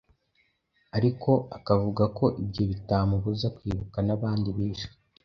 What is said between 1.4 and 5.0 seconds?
akavuga ko ibyo bitamubuza kwibuka n'abandi bishwe